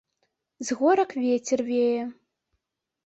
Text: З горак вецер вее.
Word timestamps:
З 0.69 0.77
горак 0.79 1.13
вецер 1.25 1.59
вее. 1.71 2.03